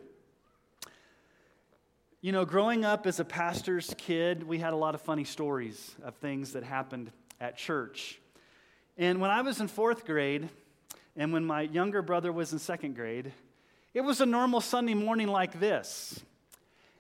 [2.21, 5.93] You know, growing up as a pastor's kid, we had a lot of funny stories
[6.01, 7.11] of things that happened
[7.41, 8.21] at church.
[8.97, 10.47] And when I was in fourth grade,
[11.17, 13.33] and when my younger brother was in second grade,
[13.93, 16.21] it was a normal Sunday morning like this.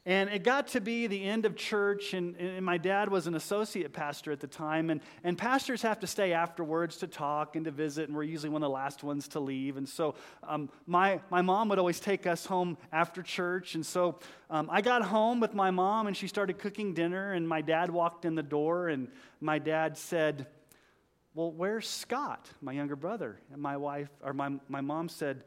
[0.03, 3.35] And it got to be the end of church, and, and, my dad was an
[3.35, 4.89] associate pastor at the time.
[4.89, 8.49] And, and pastors have to stay afterwards to talk and to visit, and we're usually
[8.49, 9.77] one of the last ones to leave.
[9.77, 13.75] And so um, my, my mom would always take us home after church.
[13.75, 14.17] And so
[14.49, 17.91] um, I got home with my mom, and she started cooking dinner, and my dad
[17.91, 19.07] walked in the door, and
[19.39, 20.47] my dad said,
[21.35, 23.39] Well, where's Scott, my younger brother?
[23.53, 25.43] And my wife, or my, my mom said,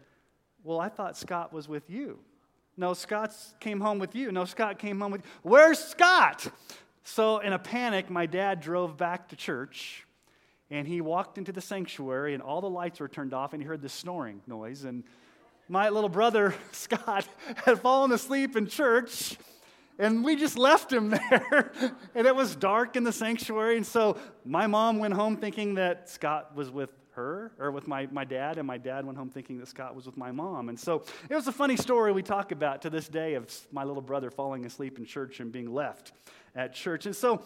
[0.62, 2.20] Well, I thought Scott was with you.
[2.76, 4.32] No, Scott came home with you.
[4.32, 5.30] No, Scott came home with you.
[5.42, 6.48] Where's Scott?
[7.04, 10.06] So, in a panic, my dad drove back to church
[10.70, 13.66] and he walked into the sanctuary and all the lights were turned off and he
[13.66, 14.84] heard the snoring noise.
[14.84, 15.04] And
[15.68, 17.28] my little brother, Scott,
[17.64, 19.36] had fallen asleep in church
[19.98, 21.72] and we just left him there.
[22.14, 23.76] and it was dark in the sanctuary.
[23.76, 28.06] And so my mom went home thinking that Scott was with her or with my,
[28.10, 30.68] my dad, and my dad went home thinking that Scott was with my mom.
[30.68, 33.84] And so it was a funny story we talk about to this day of my
[33.84, 36.12] little brother falling asleep in church and being left
[36.54, 37.06] at church.
[37.06, 37.42] And so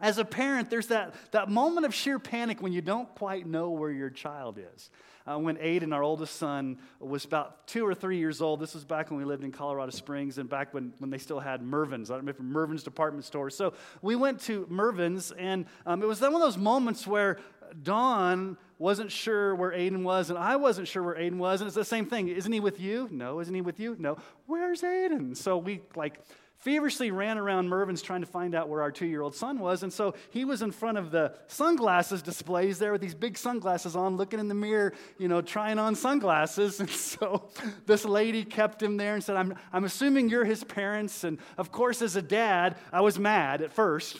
[0.00, 3.70] as a parent, there's that, that moment of sheer panic when you don't quite know
[3.70, 4.90] where your child is.
[5.26, 8.84] Uh, when Aiden, our oldest son, was about two or three years old, this was
[8.84, 12.10] back when we lived in Colorado Springs and back when, when they still had Mervyn's.
[12.10, 13.50] I don't remember Mervyn's department store.
[13.50, 13.72] So
[14.02, 17.38] we went to Mervyn's, and um, it was one of those moments where
[17.82, 21.60] Dawn wasn't sure where Aiden was, and I wasn't sure where Aiden was.
[21.60, 22.28] And it's the same thing.
[22.28, 23.08] Isn't he with you?
[23.10, 23.40] No.
[23.40, 23.96] Isn't he with you?
[23.98, 24.18] No.
[24.46, 25.36] Where's Aiden?
[25.36, 26.20] So we like
[26.58, 29.82] feverishly ran around Mervyn's trying to find out where our two year old son was.
[29.82, 33.96] And so he was in front of the sunglasses displays there with these big sunglasses
[33.96, 36.80] on, looking in the mirror, you know, trying on sunglasses.
[36.86, 37.48] And so
[37.86, 41.24] this lady kept him there and said, I'm, I'm assuming you're his parents.
[41.24, 44.18] And of course, as a dad, I was mad at first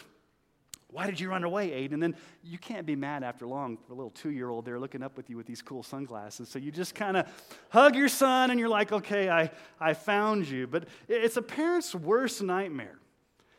[0.97, 1.93] why did you run away, Aiden?
[1.93, 4.81] And then you can't be mad after long for a little two year old there
[4.81, 6.49] looking up with you with these cool sunglasses.
[6.49, 7.27] So you just kind of
[7.69, 10.67] hug your son and you're like, okay, I, I found you.
[10.67, 12.99] But it's a parent's worst nightmare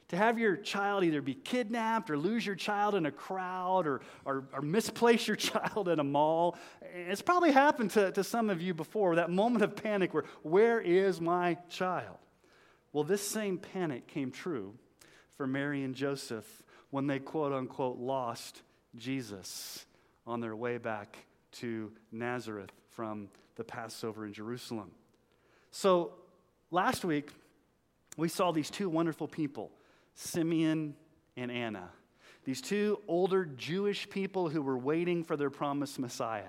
[0.07, 4.01] to have your child either be kidnapped or lose your child in a crowd or,
[4.25, 6.57] or, or, misplace your child in a mall.
[6.81, 10.81] It's probably happened to, to some of you before, that moment of panic where, where
[10.81, 12.17] is my child?
[12.93, 14.73] Well, this same panic came true
[15.35, 18.61] for Mary and Joseph when they quote unquote lost
[18.95, 19.85] Jesus
[20.25, 21.17] on their way back
[21.53, 24.91] to Nazareth from the Passover in Jerusalem.
[25.71, 26.13] So
[26.71, 27.31] last week,
[28.17, 29.71] we saw these two wonderful people,
[30.15, 30.95] Simeon
[31.35, 31.89] and Anna.
[32.45, 36.43] These two older Jewish people who were waiting for their promised Messiah.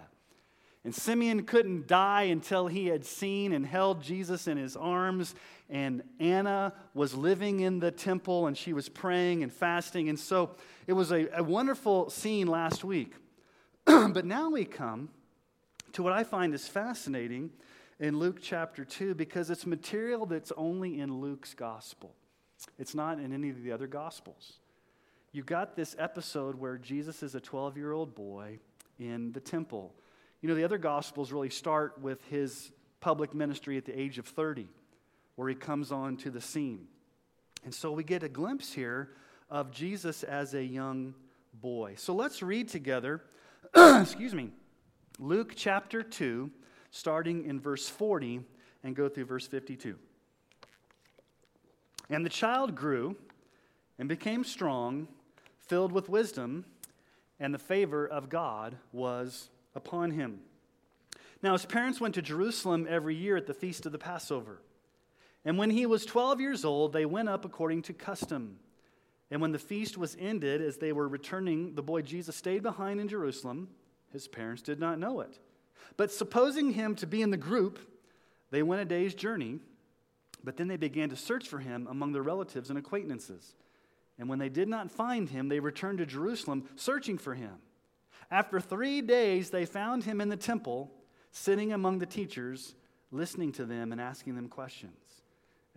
[0.85, 5.35] And Simeon couldn't die until he had seen and held Jesus in his arms.
[5.71, 10.09] And Anna was living in the temple and she was praying and fasting.
[10.09, 10.57] And so
[10.87, 13.15] it was a, a wonderful scene last week.
[13.85, 15.11] but now we come
[15.93, 17.51] to what I find is fascinating
[18.01, 22.15] in Luke chapter 2 because it's material that's only in Luke's gospel,
[22.79, 24.55] it's not in any of the other gospels.
[25.33, 28.59] You got this episode where Jesus is a 12 year old boy
[28.99, 29.95] in the temple
[30.41, 34.27] you know, the other Gospels really start with his public ministry at the age of
[34.27, 34.69] 30,
[35.39, 36.89] where he comes on to the scene.
[37.65, 39.11] And so we get a glimpse here
[39.49, 41.15] of Jesus as a young
[41.55, 41.95] boy.
[41.97, 43.23] So let's read together,
[43.77, 44.51] excuse me,
[45.21, 46.51] Luke chapter 2,
[46.91, 48.41] starting in verse 40
[48.83, 49.95] and go through verse 52.
[52.11, 53.15] And the child grew
[53.97, 55.07] and became strong,
[55.61, 56.65] filled with wisdom,
[57.39, 60.41] and the favor of God was upon him.
[61.45, 64.63] Now, his parents went to Jerusalem every year at the feast of the Passover.
[65.49, 68.59] And when he was 12 years old, they went up according to custom.
[69.31, 73.01] And when the feast was ended, as they were returning, the boy Jesus stayed behind
[73.01, 73.71] in Jerusalem.
[74.13, 75.39] His parents did not know it.
[75.97, 77.79] But supposing him to be in the group,
[78.51, 79.61] they went a day's journey.
[80.45, 83.55] But then they began to search for him among their relatives and acquaintances.
[84.19, 87.55] And when they did not find him, they returned to Jerusalem, searching for him.
[88.31, 90.93] After three days, they found him in the temple,
[91.31, 92.75] sitting among the teachers,
[93.11, 95.08] listening to them and asking them questions.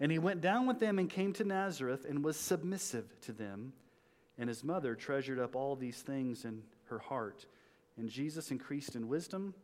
[0.00, 3.72] And he went down with them and came to Nazareth and was submissive to them.
[4.38, 7.46] And his mother treasured up all these things in her heart.
[7.96, 9.54] And Jesus increased in wisdom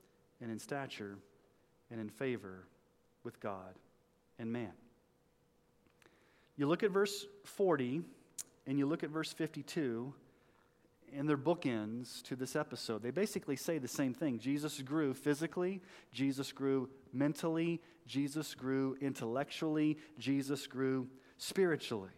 [0.40, 1.18] and in stature
[1.90, 2.64] and in favor
[3.24, 3.74] with God
[4.38, 4.72] and man.
[6.56, 8.02] You look at verse 40
[8.66, 10.12] and you look at verse 52,
[11.16, 13.02] and they're bookends to this episode.
[13.02, 14.38] They basically say the same thing.
[14.38, 15.80] Jesus grew physically,
[16.12, 21.08] Jesus grew mentally, Jesus grew intellectually, Jesus grew
[21.38, 22.10] spiritually.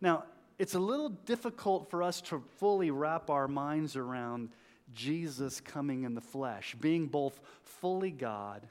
[0.00, 0.24] Now,
[0.58, 4.50] it's a little difficult for us to fully wrap our minds around
[4.94, 8.66] Jesus coming in the flesh, being both fully God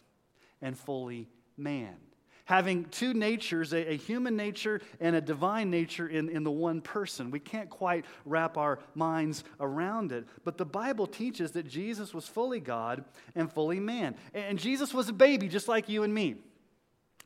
[0.61, 1.97] and fully man.
[2.45, 6.79] Having two natures, a, a, human nature and a divine nature in, in the one
[6.79, 7.31] person.
[7.31, 10.27] We can't quite wrap our minds around it.
[10.43, 13.03] But the Bible teaches that Jesus was fully God
[13.35, 14.15] and fully man.
[14.33, 16.35] And Jesus was a baby just like you and me.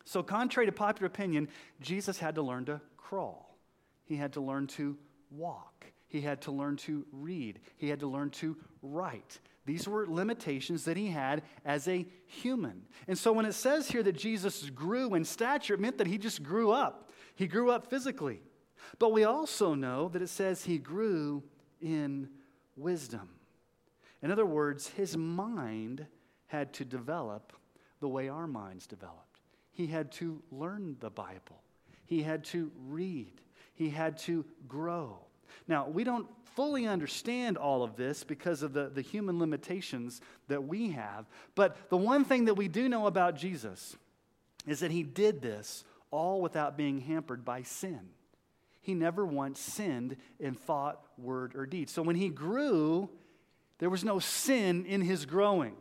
[0.05, 1.49] So, contrary to popular opinion,
[1.81, 3.57] Jesus had to learn to crawl,
[4.05, 4.97] he had to learn to
[5.31, 5.85] walk.
[6.09, 7.59] He had to learn to read.
[7.77, 9.39] He had to learn to write.
[9.69, 12.81] These were limitations that he had as a human.
[13.07, 16.17] And so when it says here that Jesus grew in stature, it meant that he
[16.17, 17.11] just grew up.
[17.35, 18.41] He grew up physically.
[18.97, 21.43] But we also know that it says he grew
[21.79, 22.29] in
[22.75, 23.29] wisdom.
[24.23, 26.07] In other words, his mind
[26.47, 27.53] had to develop
[27.99, 29.39] the way our minds developed.
[29.71, 31.61] He had to learn the Bible,
[32.07, 33.39] he had to read,
[33.75, 35.19] he had to grow.
[35.67, 40.65] Now, we don't fully understand all of this because of the, the human limitations that
[40.65, 41.25] we have.
[41.55, 43.95] But the one thing that we do know about Jesus
[44.67, 48.09] is that he did this all without being hampered by sin.
[48.81, 51.89] He never once sinned in thought, word, or deed.
[51.89, 53.09] So when he grew,
[53.77, 55.75] there was no sin in his growing.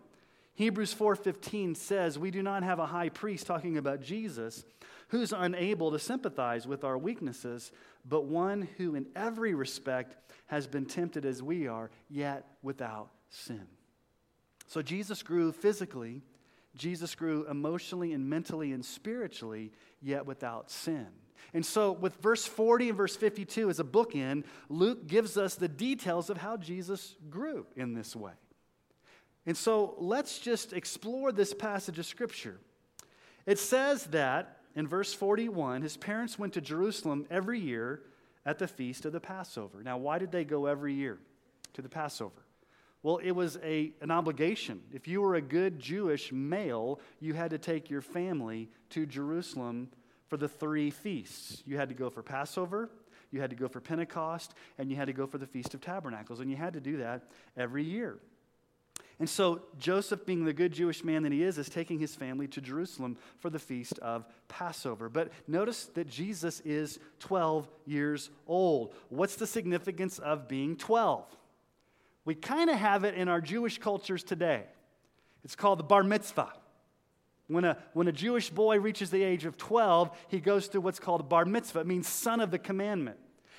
[0.55, 4.65] Hebrews 4:15 says, "We do not have a high priest talking about Jesus
[5.09, 7.73] who's unable to sympathize with our weaknesses,
[8.05, 10.17] but one who in every respect
[10.47, 13.67] has been tempted as we are, yet without sin."
[14.67, 16.23] So Jesus grew physically,
[16.75, 21.09] Jesus grew emotionally and mentally and spiritually, yet without sin.
[21.55, 25.69] And so, with verse 40 and verse 52 as a bookend, Luke gives us the
[25.69, 28.35] details of how Jesus grew in this way.
[29.47, 32.61] And so let's just explore this passage of Scripture.
[33.47, 38.03] It says that in verse 41, his parents went to Jerusalem every year
[38.47, 39.83] at the feast of the Passover.
[39.83, 41.19] Now, why did they go every year
[41.73, 42.45] to the Passover?
[43.03, 44.83] Well, it was a, an obligation.
[44.93, 49.89] If you were a good Jewish male, you had to take your family to Jerusalem
[50.29, 51.61] for the three feasts.
[51.67, 52.89] You had to go for Passover,
[53.33, 55.81] you had to go for Pentecost, and you had to go for the Feast of
[55.81, 56.39] Tabernacles.
[56.39, 57.25] And you had to do that
[57.57, 58.21] every year.
[59.21, 62.47] And so Joseph, being the good Jewish man that he is, is taking his family
[62.49, 65.09] to Jerusalem for the feast of Passover.
[65.09, 68.95] But notice that Jesus is 12 years old.
[69.09, 71.25] What's the significance of being 12?
[72.25, 74.65] We kind of have it in our Jewish cultures today.
[75.45, 76.53] It's called the bar mitzvah.
[77.49, 81.01] When a, when a Jewish boy reaches the age of 12, he goes through what's
[81.01, 81.81] called a bar mitzvah.
[81.81, 83.19] It means son of the commandment.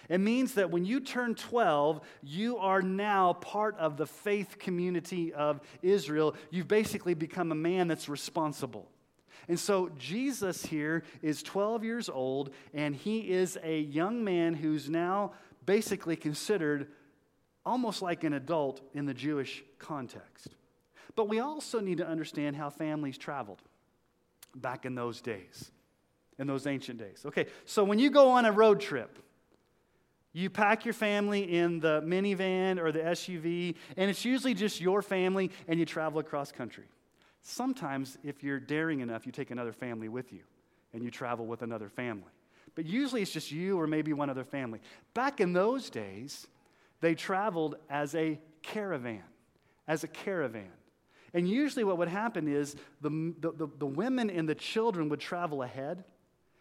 [0.09, 5.31] It means that when you turn 12, you are now part of the faith community
[5.33, 6.35] of Israel.
[6.49, 8.89] You've basically become a man that's responsible.
[9.47, 14.89] And so Jesus here is 12 years old, and he is a young man who's
[14.89, 15.33] now
[15.65, 16.87] basically considered
[17.65, 20.47] almost like an adult in the Jewish context.
[21.15, 23.61] But we also need to understand how families traveled
[24.55, 25.71] back in those days,
[26.39, 27.23] in those ancient days.
[27.25, 29.19] Okay, so when you go on a road trip,
[30.33, 35.01] you pack your family in the minivan or the SUV, and it's usually just your
[35.01, 36.85] family, and you travel across country.
[37.41, 40.41] Sometimes, if you're daring enough, you take another family with you,
[40.93, 42.31] and you travel with another family.
[42.75, 44.79] But usually it's just you or maybe one other family.
[45.13, 46.47] Back in those days,
[47.01, 49.23] they traveled as a caravan,
[49.87, 50.71] as a caravan.
[51.33, 53.09] And usually what would happen is the,
[53.39, 56.03] the, the, the women and the children would travel ahead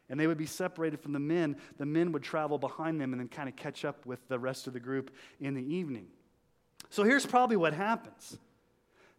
[0.08, 1.56] and they would be separated from the men.
[1.76, 4.66] The men would travel behind them and then kind of catch up with the rest
[4.66, 5.10] of the group
[5.40, 6.06] in the evening.
[6.90, 8.38] So here's probably what happens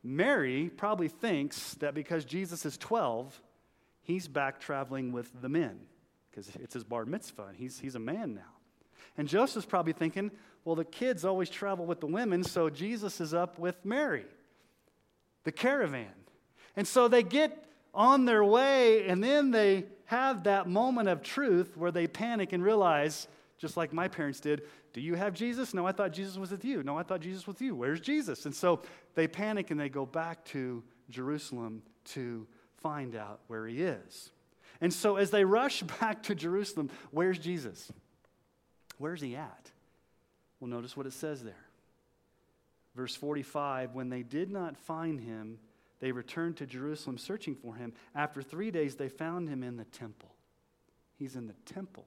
[0.03, 3.41] Mary probably thinks that because Jesus is 12,
[4.01, 5.79] he's back traveling with the men
[6.29, 8.53] because it's his bar mitzvah and he's, he's a man now.
[9.17, 10.31] And Joseph's probably thinking,
[10.63, 14.25] well, the kids always travel with the women, so Jesus is up with Mary,
[15.43, 16.13] the caravan.
[16.75, 21.77] And so they get on their way, and then they have that moment of truth
[21.77, 23.27] where they panic and realize,
[23.59, 25.71] just like my parents did, do you have Jesus?
[25.71, 26.81] No, I thought Jesus was with you.
[26.81, 27.75] No, I thought Jesus was with you.
[27.75, 28.47] Where's Jesus?
[28.47, 28.81] And so
[29.13, 32.47] they panic and they go back to Jerusalem to
[32.77, 34.31] find out where he is.
[34.81, 37.91] And so as they rush back to Jerusalem, where's Jesus?
[38.97, 39.69] Where's he at?
[40.59, 41.67] Well, notice what it says there.
[42.95, 45.59] Verse 45 When they did not find him,
[46.00, 47.94] they returned to Jerusalem searching for him.
[48.15, 50.34] After three days, they found him in the temple.
[51.18, 52.06] He's in the temple.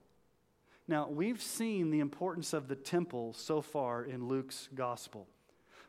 [0.88, 5.28] Now, we've seen the importance of the temple so far in Luke's gospel.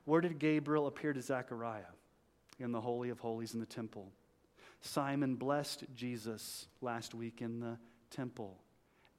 [0.05, 1.83] Where did Gabriel appear to Zechariah?
[2.59, 4.11] In the Holy of Holies in the temple.
[4.81, 7.77] Simon blessed Jesus last week in the
[8.11, 8.59] temple.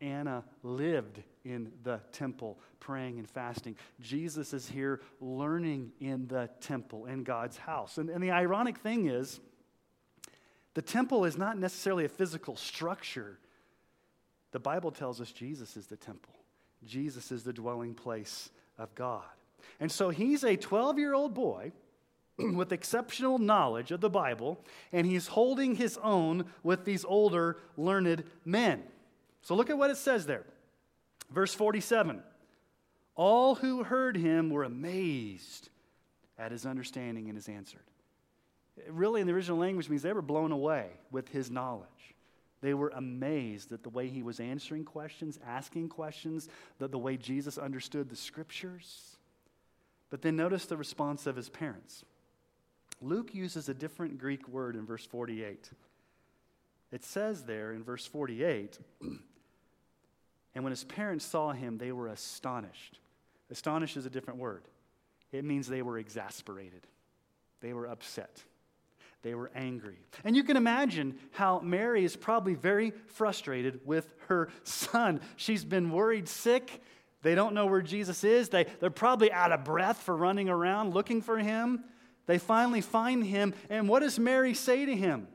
[0.05, 3.77] Anna lived in the temple, praying and fasting.
[4.01, 7.99] Jesus is here learning in the temple, in God's house.
[7.99, 9.41] And, and the ironic thing is,
[10.75, 13.39] the temple is not necessarily a physical structure.
[14.53, 16.35] The Bible tells us Jesus is the temple,
[16.85, 19.25] Jesus is the dwelling place of God.
[19.81, 21.73] And so he's a 12 year old boy
[22.39, 24.61] with exceptional knowledge of the Bible,
[24.93, 28.83] and he's holding his own with these older, learned men.
[29.45, 30.45] So look at what it says there.
[31.31, 32.23] Verse 47
[33.15, 35.69] All who heard him were amazed
[36.39, 37.79] at his understanding and his answer.
[38.77, 41.89] It really, in the original language, means they were blown away with his knowledge.
[42.61, 46.49] They were amazed at the way he was answering questions, asking questions,
[46.79, 49.19] the, the way Jesus understood the scriptures.
[50.09, 52.05] But then notice the response of his parents.
[53.03, 55.71] Luke uses a different Greek word in verse 48.
[56.91, 58.79] It says there in verse 48,
[60.55, 62.99] and when his parents saw him, they were astonished.
[63.51, 64.63] Astonished is a different word,
[65.33, 66.87] it means they were exasperated,
[67.61, 68.43] they were upset.
[69.23, 69.97] They were angry.
[70.23, 75.19] And you can imagine how Mary is probably very frustrated with her son.
[75.37, 76.83] She's been worried sick.
[77.23, 78.51] They don't know where Jesus is.
[78.51, 81.85] They, they're probably out of breath for running around looking for him.
[82.27, 85.27] They finally find him, and what does Mary say to him?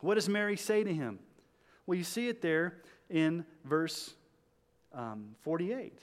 [0.00, 1.20] What does Mary say to him?
[1.86, 2.74] Well, you see it there
[3.10, 4.14] in verse
[4.92, 5.98] um, 48.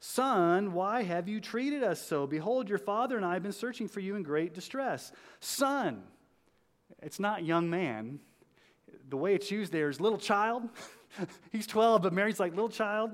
[0.00, 2.26] Son, why have you treated us so?
[2.26, 5.10] Behold, your father and I have been searching for you in great distress.
[5.40, 6.02] Son,
[7.02, 8.20] it's not young man.
[9.08, 10.68] The way it's used there is little child.
[11.52, 13.10] He's 12, but Mary's like little child.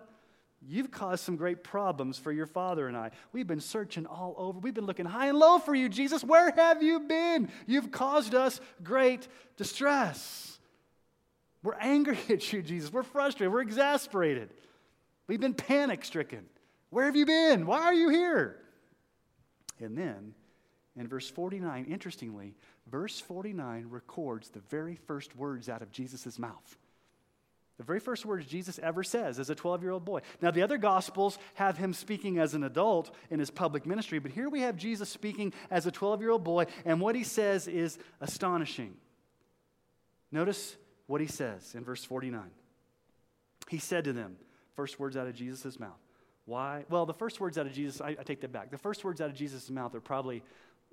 [0.67, 3.11] You've caused some great problems for your father and I.
[3.33, 4.59] We've been searching all over.
[4.59, 6.25] We've been looking high and low for you, Jesus.
[6.25, 7.51] Where have you been?
[7.67, 10.54] You've caused us great distress.
[11.65, 12.93] We're angry at you, Jesus.
[12.93, 13.53] We're frustrated.
[13.53, 14.51] We're exasperated.
[15.27, 16.45] We've been panic stricken.
[16.91, 17.67] Where have you been?
[17.67, 18.61] Why are you here?
[19.81, 20.35] And then
[20.97, 22.55] in verse 49, interestingly,
[22.87, 26.77] verse 49 records the very first words out of Jesus' mouth.
[27.79, 30.21] The very first words Jesus ever says as a 12 year old boy.
[30.41, 34.31] Now, the other gospels have him speaking as an adult in his public ministry, but
[34.31, 37.67] here we have Jesus speaking as a 12 year old boy, and what he says
[37.67, 38.95] is astonishing.
[40.31, 42.43] Notice what he says in verse 49.
[43.69, 44.37] He said to them,
[44.75, 45.99] first words out of Jesus' mouth.
[46.47, 46.85] Why?
[46.91, 48.71] Well, the first words out of Jesus, I, I take that back.
[48.71, 50.43] The first words out of Jesus' mouth are probably,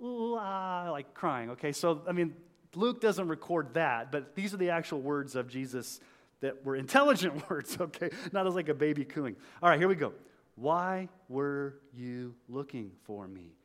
[0.02, 1.74] ah, like crying, okay?
[1.74, 2.34] So, I mean,
[2.76, 6.00] Luke doesn't record that, but these are the actual words of Jesus
[6.40, 8.10] that were intelligent words, okay?
[8.32, 9.36] Not as like a baby cooing.
[9.62, 10.14] All right, here we go.
[10.56, 13.56] Why were you looking for me?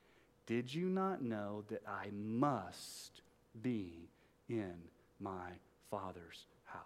[0.46, 3.22] Did you not know that I must
[3.60, 4.08] be
[4.48, 4.74] in
[5.20, 5.50] my
[5.90, 6.82] Father's house?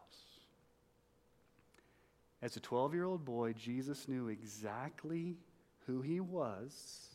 [2.42, 5.36] As a 12 year old boy, Jesus knew exactly
[5.86, 7.08] who he was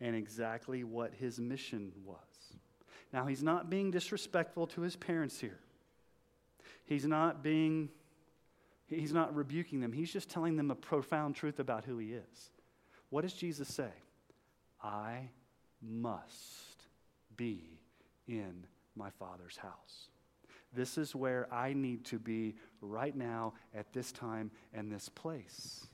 [0.00, 2.18] and exactly what his mission was.
[3.12, 5.58] Now, he's not being disrespectful to his parents here.
[6.84, 7.88] He's not being,
[8.88, 9.92] he's not rebuking them.
[9.92, 12.50] He's just telling them a profound truth about who he is.
[13.10, 13.90] What does Jesus say?
[14.82, 15.30] I
[15.80, 16.84] must
[17.36, 17.78] be
[18.28, 20.08] in my Father's house.
[20.72, 25.86] This is where I need to be right now, at this time, and this place.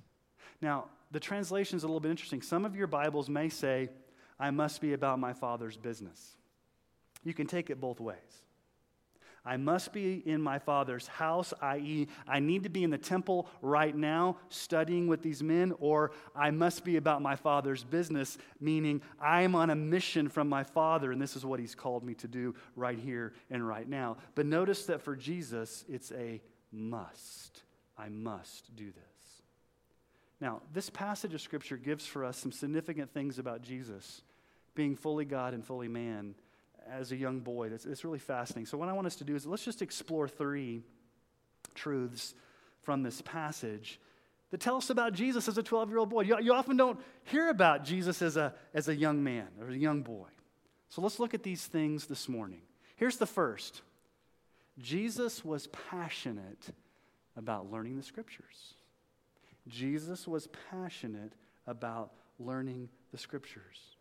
[0.60, 2.42] Now, the translation is a little bit interesting.
[2.42, 3.90] Some of your Bibles may say,
[4.38, 6.36] I must be about my Father's business.
[7.22, 8.18] You can take it both ways.
[9.44, 13.48] I must be in my Father's house, i.e., I need to be in the temple
[13.60, 19.02] right now studying with these men, or I must be about my Father's business, meaning
[19.20, 22.28] I'm on a mission from my Father, and this is what He's called me to
[22.28, 24.16] do right here and right now.
[24.36, 27.64] But notice that for Jesus, it's a must.
[27.98, 29.42] I must do this.
[30.40, 34.22] Now, this passage of Scripture gives for us some significant things about Jesus
[34.74, 36.34] being fully God and fully man
[36.90, 37.68] as a young boy.
[37.68, 38.66] It's, it's really fascinating.
[38.66, 40.82] So, what I want us to do is let's just explore three
[41.74, 42.34] truths
[42.82, 44.00] from this passage
[44.50, 46.22] that tell us about Jesus as a 12 year old boy.
[46.22, 49.76] You, you, often don't hear about Jesus as a, as a young man or a
[49.76, 50.28] young boy.
[50.90, 52.60] So let's look at these things this morning.
[52.96, 53.82] Here's the first
[54.78, 56.68] Jesus was passionate
[57.36, 58.74] about learning the scriptures.
[59.68, 61.32] Jesus was passionate
[61.66, 63.96] about learning the scriptures.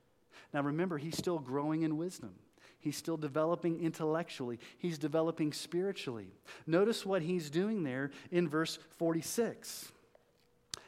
[0.54, 2.34] Now remember, he's still growing in wisdom.
[2.82, 4.60] He's still developing intellectually.
[4.78, 6.34] He's developing spiritually.
[6.68, 9.92] Notice what he's doing there in verse 46.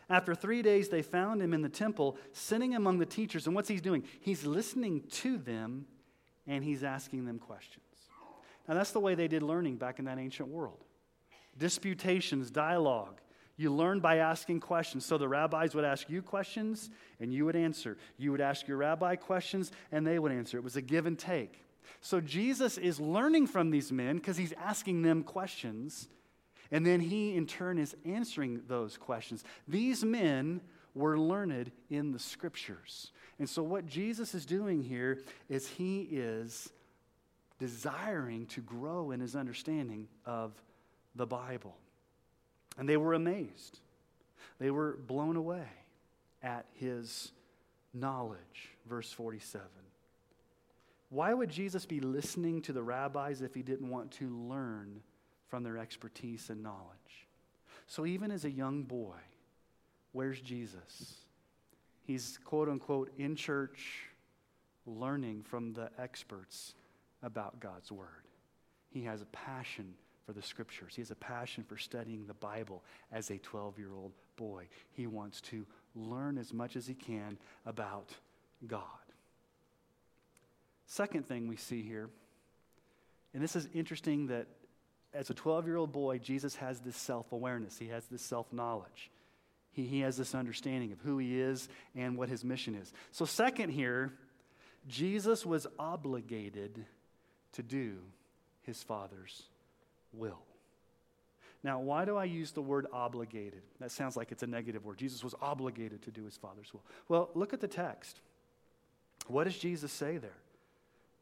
[0.10, 3.48] After three days, they found him in the temple, sitting among the teachers.
[3.48, 4.04] And what's he doing?
[4.22, 5.86] He's listening to them
[6.46, 7.86] and he's asking them questions.
[8.68, 10.84] Now, that's the way they did learning back in that ancient world
[11.58, 13.22] disputations, dialogue.
[13.56, 15.06] You learn by asking questions.
[15.06, 17.98] So the rabbis would ask you questions and you would answer.
[18.18, 20.58] You would ask your rabbi questions and they would answer.
[20.58, 21.64] It was a give and take.
[22.02, 26.08] So Jesus is learning from these men because he's asking them questions.
[26.72, 29.44] And then he, in turn, is answering those questions.
[29.68, 30.62] These men
[30.96, 33.12] were learned in the scriptures.
[33.40, 36.72] And so, what Jesus is doing here is he is
[37.60, 40.52] desiring to grow in his understanding of
[41.16, 41.78] the Bible.
[42.78, 43.80] And they were amazed,
[44.60, 45.68] they were blown away
[46.42, 47.32] at his
[47.94, 48.70] knowledge.
[48.88, 49.83] Verse 47.
[51.14, 55.02] Why would Jesus be listening to the rabbis if he didn't want to learn
[55.48, 57.28] from their expertise and knowledge?
[57.86, 59.20] So, even as a young boy,
[60.12, 61.14] where's Jesus?
[62.02, 64.08] He's quote unquote in church
[64.88, 66.74] learning from the experts
[67.22, 68.28] about God's Word.
[68.90, 69.94] He has a passion
[70.26, 73.94] for the Scriptures, he has a passion for studying the Bible as a 12 year
[73.94, 74.68] old boy.
[74.94, 78.16] He wants to learn as much as he can about
[78.66, 79.03] God.
[80.86, 82.10] Second thing we see here,
[83.34, 84.48] and this is interesting that
[85.14, 88.52] as a 12 year old boy, Jesus has this self awareness, he has this self
[88.52, 89.12] knowledge.
[89.72, 92.94] He, he has this understanding of who he is and what his mission is.
[93.12, 94.14] So, second, here,
[94.88, 96.86] Jesus was obligated
[97.54, 97.98] to do
[98.62, 99.44] his Father's
[100.14, 100.40] will.
[101.64, 103.62] Now, why do I use the word obligated?
[103.80, 104.98] That sounds like it's a negative word.
[104.98, 106.84] Jesus was obligated to do his Father's will.
[107.08, 108.20] Well, look at the text.
[109.28, 110.36] What does Jesus say there?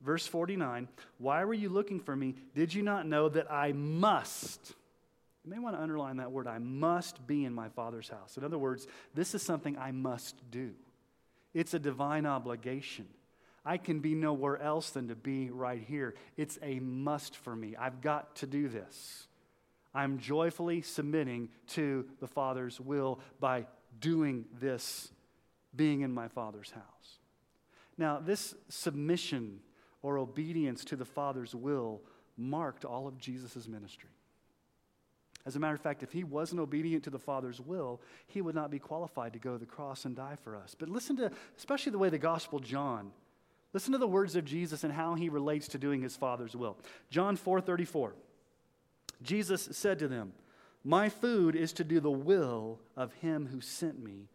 [0.03, 0.87] Verse 49
[1.17, 2.35] Why were you looking for me?
[2.55, 4.73] Did you not know that I must?
[5.43, 8.37] You may want to underline that word I must be in my Father's house.
[8.37, 10.71] In other words, this is something I must do,
[11.53, 13.07] it's a divine obligation.
[13.63, 16.15] I can be nowhere else than to be right here.
[16.35, 17.75] It's a must for me.
[17.75, 19.27] I've got to do this.
[19.93, 23.67] I'm joyfully submitting to the Father's will by
[23.99, 25.11] doing this,
[25.75, 27.19] being in my Father's house.
[27.99, 29.59] Now, this submission
[30.01, 32.01] or obedience to the Father's will
[32.37, 34.09] marked all of Jesus' ministry.
[35.45, 38.55] As a matter of fact, if he wasn't obedient to the Father's will, he would
[38.55, 40.75] not be qualified to go to the cross and die for us.
[40.77, 43.11] But listen to, especially the way the Gospel John,
[43.73, 46.77] listen to the words of Jesus and how he relates to doing his Father's will.
[47.09, 48.13] John 4:34.
[49.23, 50.33] Jesus said to them,
[50.83, 54.29] "My food is to do the will of him who sent me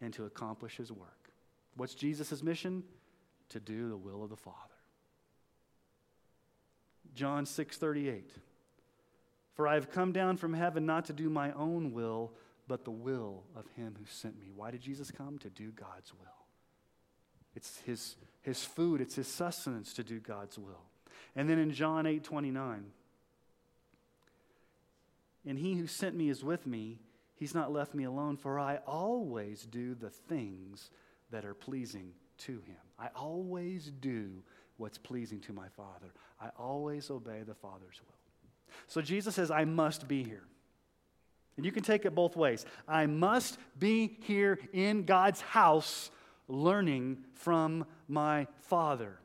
[0.00, 1.32] and to accomplish his work."
[1.76, 2.84] What's Jesus' mission?
[3.50, 4.69] To do the will of the Father.
[7.14, 8.30] John 6:38.
[9.54, 12.32] For I have come down from heaven not to do my own will,
[12.66, 14.50] but the will of him who sent me.
[14.54, 15.38] Why did Jesus come?
[15.38, 16.46] To do God's will.
[17.54, 20.84] It's his, his food, it's his sustenance to do God's will.
[21.34, 22.92] And then in John 8 29,
[25.46, 26.98] and he who sent me is with me.
[27.34, 30.90] He's not left me alone, for I always do the things
[31.30, 32.76] that are pleasing to him.
[32.98, 34.42] I always do
[34.80, 36.12] what's pleasing to my Father.
[36.40, 38.74] I always obey the Father's will.
[38.86, 40.42] So Jesus says, I must be here.
[41.56, 42.64] And you can take it both ways.
[42.88, 46.10] I must be here in God's house
[46.48, 49.18] learning from my Father.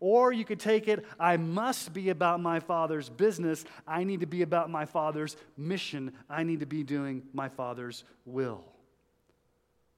[0.00, 3.64] Or you could take it, I must be about my Father's business.
[3.86, 6.12] I need to be about my Father's mission.
[6.28, 8.64] I need to be doing my Father's will.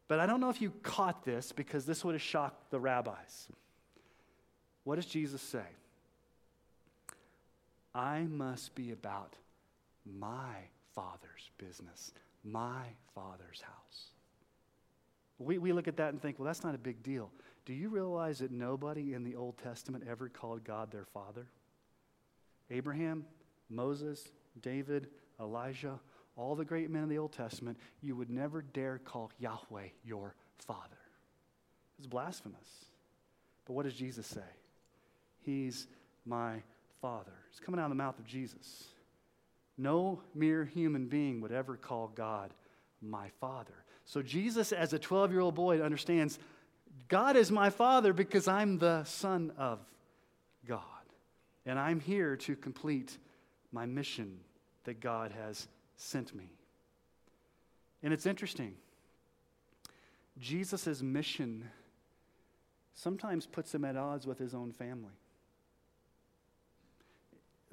[0.09, 3.49] But I don't know if you caught this because this would have shocked the rabbis.
[4.87, 5.66] What does Jesus say?
[7.92, 9.35] I must be about
[10.05, 10.55] my
[10.94, 12.12] Father's business,
[12.44, 14.11] my Father's house.
[15.40, 17.33] We, we look at that and think, well, that's not a big deal.
[17.64, 21.49] Do you realize that nobody in the Old Testament ever called God their Father?
[22.70, 23.25] Abraham,
[23.68, 24.29] Moses,
[24.62, 25.09] David,
[25.40, 25.99] Elijah,
[26.37, 30.37] all the great men in the Old Testament, you would never dare call Yahweh your
[30.64, 30.96] father.
[31.99, 32.85] It's blasphemous.
[33.64, 34.42] But what does Jesus say?
[35.47, 35.87] He's
[36.27, 36.57] my
[37.01, 37.33] father.
[37.51, 38.85] It's coming out of the mouth of Jesus.
[39.79, 42.53] No mere human being would ever call God
[43.01, 43.85] my father.
[44.05, 46.39] So Jesus, as a 12 year old boy, understands
[47.09, 49.79] God is my father because I'm the son of
[50.67, 50.83] God.
[51.65, 53.17] And I'm here to complete
[53.71, 54.39] my mission
[54.85, 56.51] that God has sent me.
[58.03, 58.75] And it's interesting.
[60.39, 61.69] Jesus' mission
[62.95, 65.13] sometimes puts him at odds with his own family.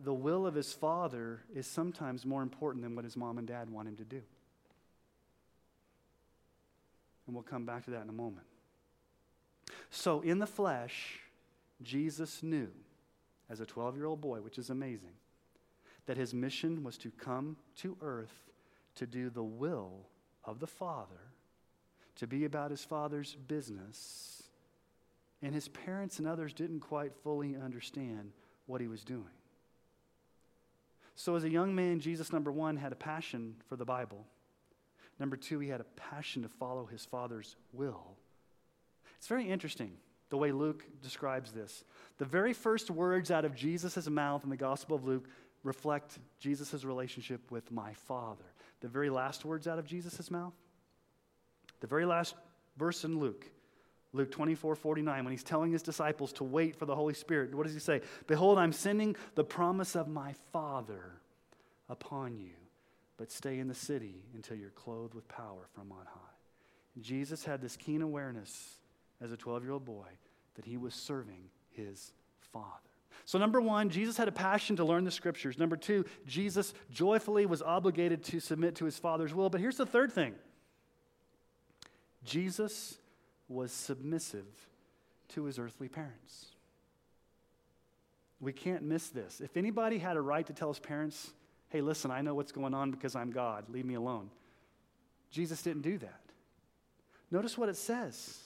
[0.04, 3.70] The will of his father is sometimes more important than what his mom and dad
[3.70, 4.22] want him to do.
[7.26, 8.46] And we'll come back to that in a moment.
[9.90, 11.20] So, in the flesh,
[11.82, 12.70] Jesus knew,
[13.50, 15.14] as a 12 year old boy, which is amazing,
[16.06, 18.50] that his mission was to come to earth
[18.96, 20.08] to do the will
[20.44, 21.32] of the Father,
[22.18, 24.44] to be about his Father's business.
[25.42, 28.32] And his parents and others didn't quite fully understand
[28.66, 29.24] what he was doing.
[31.16, 34.26] So, as a young man, Jesus, number one, had a passion for the Bible.
[35.20, 38.18] Number two, he had a passion to follow his Father's will.
[39.18, 39.92] It's very interesting
[40.30, 41.84] the way Luke describes this.
[42.18, 45.30] The very first words out of Jesus' mouth in the Gospel of Luke
[45.64, 48.44] reflect Jesus' relationship with my Father.
[48.82, 50.54] The very last words out of Jesus' mouth,
[51.80, 52.36] the very last
[52.76, 53.46] verse in Luke,
[54.14, 57.66] Luke 24, 49, when he's telling his disciples to wait for the Holy Spirit, what
[57.66, 58.02] does he say?
[58.28, 61.14] Behold, I'm sending the promise of my Father
[61.90, 62.52] upon you,
[63.18, 67.02] but stay in the city until you're clothed with power from on high.
[67.02, 68.76] Jesus had this keen awareness
[69.20, 70.08] as a 12 year old boy
[70.56, 72.12] that he was serving his
[72.52, 72.68] Father.
[73.26, 75.58] So, number one, Jesus had a passion to learn the scriptures.
[75.58, 79.50] Number two, Jesus joyfully was obligated to submit to his Father's will.
[79.50, 80.36] But here's the third thing
[82.24, 82.98] Jesus
[83.48, 84.46] was submissive
[85.30, 86.48] to his earthly parents.
[88.40, 89.42] We can't miss this.
[89.42, 91.32] If anybody had a right to tell his parents,
[91.70, 94.30] hey, listen, I know what's going on because I'm God, leave me alone,
[95.32, 96.22] Jesus didn't do that.
[97.32, 98.38] Notice what it says.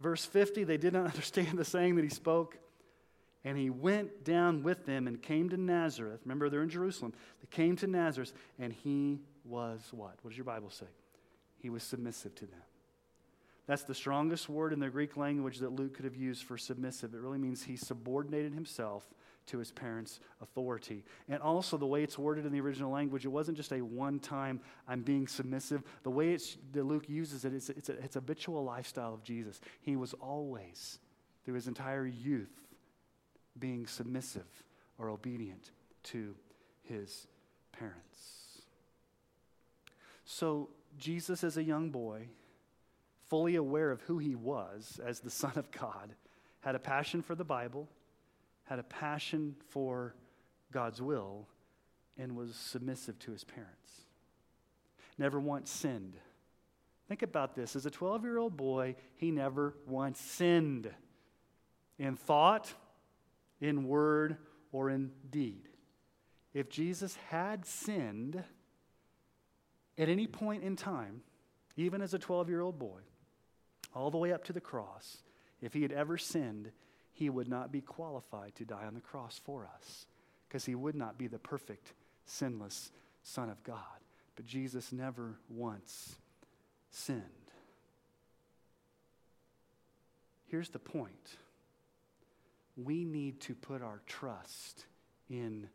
[0.00, 2.58] Verse 50, they did not understand the saying that he spoke.
[3.44, 6.20] And he went down with them and came to Nazareth.
[6.24, 7.14] Remember, they're in Jerusalem.
[7.40, 10.16] They came to Nazareth, and he was what?
[10.22, 10.86] What does your Bible say?
[11.58, 12.60] He was submissive to them.
[13.68, 17.12] That's the strongest word in the Greek language that Luke could have used for submissive.
[17.12, 19.06] It really means he subordinated himself
[19.48, 21.04] to his parents' authority.
[21.28, 24.20] And also, the way it's worded in the original language, it wasn't just a one
[24.20, 25.82] time, I'm being submissive.
[26.02, 26.34] The way
[26.72, 29.60] that Luke uses it, it's, it's, a, it's habitual lifestyle of Jesus.
[29.82, 30.98] He was always,
[31.44, 32.54] through his entire youth,
[33.58, 34.46] being submissive
[34.96, 35.72] or obedient
[36.04, 36.34] to
[36.84, 37.26] his
[37.72, 38.62] parents.
[40.24, 42.28] So, Jesus, as a young boy,
[43.28, 46.14] fully aware of who he was as the Son of God,
[46.60, 47.88] had a passion for the Bible,
[48.64, 50.14] had a passion for
[50.72, 51.46] God's will,
[52.18, 53.92] and was submissive to his parents.
[55.16, 56.16] Never once sinned.
[57.08, 57.74] Think about this.
[57.74, 60.90] As a 12 year old boy, he never once sinned
[61.98, 62.72] in thought,
[63.60, 64.36] in word,
[64.72, 65.68] or in deed.
[66.52, 68.42] If Jesus had sinned
[69.96, 71.22] at any point in time,
[71.76, 73.00] even as a 12 year old boy,
[73.94, 75.18] all the way up to the cross,
[75.60, 76.70] if he had ever sinned,
[77.12, 80.06] he would not be qualified to die on the cross for us
[80.46, 81.92] because he would not be the perfect,
[82.24, 82.90] sinless
[83.22, 83.82] Son of God.
[84.36, 86.16] But Jesus never once
[86.90, 87.22] sinned.
[90.46, 91.36] Here's the point
[92.76, 94.86] we need to put our trust
[95.28, 95.68] in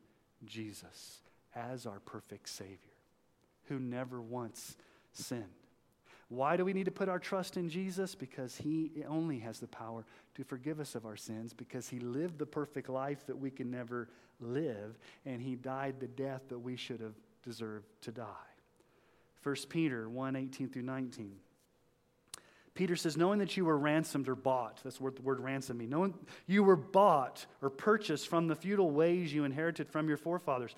[0.45, 1.19] Jesus
[1.53, 2.77] as our perfect Savior
[3.67, 4.75] who never once
[5.11, 5.43] sinned.
[6.29, 8.15] Why do we need to put our trust in Jesus?
[8.15, 10.05] Because He only has the power
[10.35, 13.69] to forgive us of our sins, because He lived the perfect life that we can
[13.69, 14.09] never
[14.39, 18.25] live, and He died the death that we should have deserved to die.
[19.43, 21.35] 1 Peter 1 18 through 19.
[22.75, 25.91] Peter says, knowing that you were ransomed or bought, that's what the word ransom means,
[25.91, 26.13] knowing
[26.47, 30.73] you were bought or purchased from the futile ways you inherited from your forefathers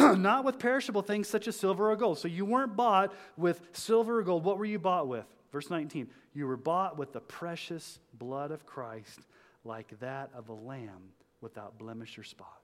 [0.16, 2.18] not with perishable things such as silver or gold.
[2.18, 4.44] So you weren't bought with silver or gold.
[4.44, 5.26] What were you bought with?
[5.52, 6.08] Verse 19.
[6.32, 9.20] You were bought with the precious blood of Christ,
[9.64, 12.60] like that of a lamb without blemish or spot.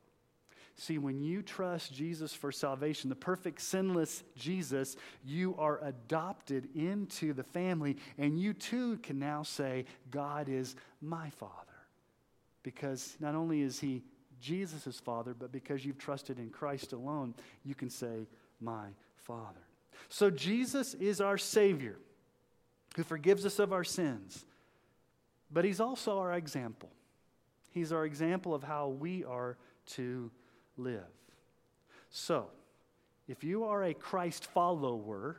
[0.79, 7.33] See, when you trust Jesus for salvation, the perfect, sinless Jesus, you are adopted into
[7.33, 11.55] the family, and you too can now say, God is my Father.
[12.62, 14.05] Because not only is He
[14.40, 18.27] Jesus' Father, but because you've trusted in Christ alone, you can say,
[18.61, 19.61] My Father.
[20.09, 21.96] So Jesus is our Savior
[22.96, 24.44] who forgives us of our sins,
[25.51, 26.90] but He's also our example.
[27.70, 30.31] He's our example of how we are to
[30.79, 31.05] live.
[32.11, 32.46] So,
[33.29, 35.37] if you are a Christ follower,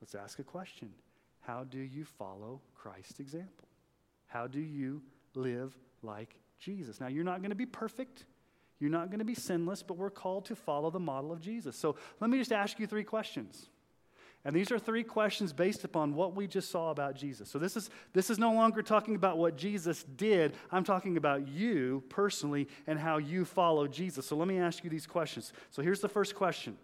[0.00, 0.90] let's ask a question
[1.40, 3.68] How do you follow Christ's example?
[4.26, 5.02] How do you
[5.34, 7.00] live like Jesus?
[7.00, 8.24] Now, you're not going to be perfect.
[8.78, 11.76] You're not going to be sinless, but we're called to follow the model of Jesus.
[11.76, 13.68] So let me just ask you three questions.
[14.44, 17.48] And these are three questions based upon what we just saw about Jesus.
[17.48, 20.54] So this is, this is no longer talking about what Jesus did.
[20.72, 24.26] I'm talking about you personally and how you follow Jesus.
[24.26, 25.52] So let me ask you these questions.
[25.70, 26.76] So here's the first question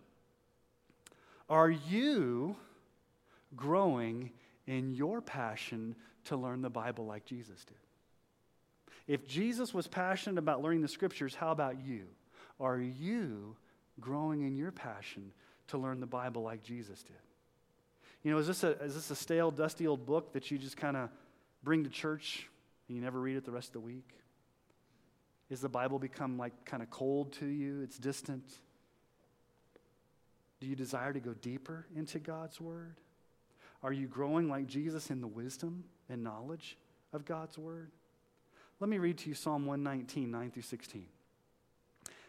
[1.48, 2.54] Are you
[3.56, 4.30] growing
[4.68, 7.87] in your passion to learn the Bible like Jesus did?
[9.08, 12.04] If Jesus was passionate about learning the scriptures, how about you?
[12.60, 13.56] Are you
[13.98, 15.32] growing in your passion
[15.68, 17.16] to learn the Bible like Jesus did?
[18.22, 20.76] You know, is this a, is this a stale, dusty old book that you just
[20.76, 21.08] kind of
[21.62, 22.46] bring to church
[22.86, 24.10] and you never read it the rest of the week?
[25.48, 27.80] Is the Bible become like kind of cold to you?
[27.80, 28.44] It's distant?
[30.60, 32.96] Do you desire to go deeper into God's Word?
[33.82, 36.76] Are you growing like Jesus in the wisdom and knowledge
[37.14, 37.92] of God's Word?
[38.80, 41.06] Let me read to you Psalm 119, 9 through 16.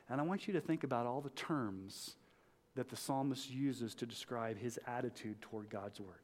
[0.09, 2.15] And I want you to think about all the terms
[2.75, 6.21] that the psalmist uses to describe his attitude toward God's word.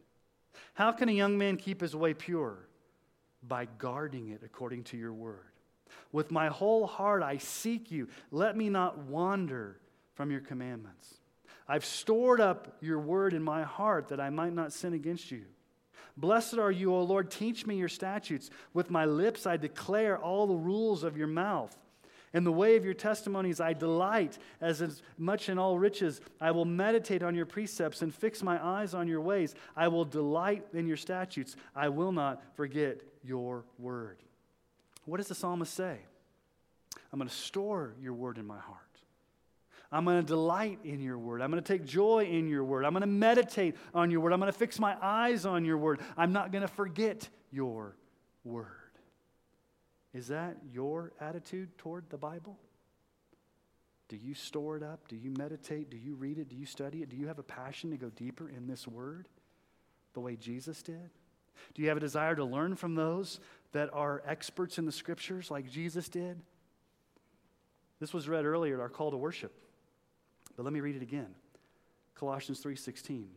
[0.73, 2.57] How can a young man keep his way pure?
[3.47, 5.51] By guarding it according to your word.
[6.11, 8.07] With my whole heart I seek you.
[8.31, 9.79] Let me not wander
[10.15, 11.15] from your commandments.
[11.67, 15.45] I've stored up your word in my heart that I might not sin against you.
[16.17, 17.29] Blessed are you, O Lord.
[17.29, 18.49] Teach me your statutes.
[18.73, 21.75] With my lips I declare all the rules of your mouth.
[22.33, 26.19] In the way of your testimonies I delight, as, much in all riches.
[26.41, 29.55] I will meditate on your precepts and fix my eyes on your ways.
[29.75, 31.55] I will delight in your statutes.
[31.75, 34.17] I will not forget your word.
[35.05, 35.99] What does the psalmist say?
[37.13, 38.84] I'm going to store your word in my heart.
[39.91, 41.41] I'm going to delight in your word.
[41.41, 42.85] I'm going to take joy in your word.
[42.85, 44.33] I'm going to meditate on your word.
[44.33, 46.01] I'm going to fix my eyes on your word.
[46.17, 47.95] I'm not going to forget your
[48.43, 48.65] word.
[50.13, 52.57] Is that your attitude toward the Bible?
[54.07, 55.07] Do you store it up?
[55.07, 55.89] Do you meditate?
[55.89, 56.49] Do you read it?
[56.49, 57.09] Do you study it?
[57.09, 59.27] Do you have a passion to go deeper in this word
[60.13, 61.09] the way Jesus did?
[61.73, 63.39] Do you have a desire to learn from those
[63.71, 66.39] that are experts in the scriptures like Jesus did?
[67.99, 69.53] This was read earlier at our call to worship.
[70.55, 71.35] But let me read it again.
[72.15, 73.29] Colossians 3:16.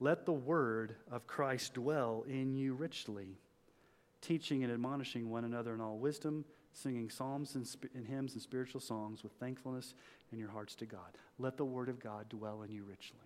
[0.00, 3.38] Let the word of Christ dwell in you richly,
[4.20, 8.42] teaching and admonishing one another in all wisdom, singing psalms and, sp- and hymns and
[8.42, 9.94] spiritual songs with thankfulness
[10.30, 11.16] in your hearts to God.
[11.38, 13.18] Let the word of God dwell in you richly.